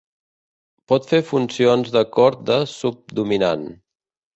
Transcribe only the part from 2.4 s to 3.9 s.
de subdominant.